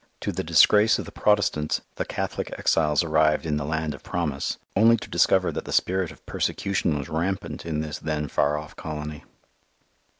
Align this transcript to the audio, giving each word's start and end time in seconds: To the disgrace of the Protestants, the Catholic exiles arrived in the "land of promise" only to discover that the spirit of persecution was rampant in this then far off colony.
To 0.21 0.31
the 0.31 0.43
disgrace 0.43 0.97
of 0.97 1.05
the 1.05 1.11
Protestants, 1.11 1.81
the 1.93 2.05
Catholic 2.05 2.51
exiles 2.57 3.03
arrived 3.03 3.45
in 3.45 3.57
the 3.57 3.63
"land 3.65 3.93
of 3.93 4.01
promise" 4.01 4.57
only 4.75 4.97
to 4.97 5.07
discover 5.11 5.51
that 5.51 5.65
the 5.65 5.71
spirit 5.71 6.11
of 6.11 6.25
persecution 6.25 6.97
was 6.97 7.07
rampant 7.07 7.67
in 7.67 7.81
this 7.81 7.99
then 7.99 8.27
far 8.27 8.57
off 8.57 8.75
colony. 8.75 9.23